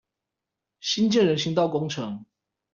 [0.79, 2.25] 新建人行道工程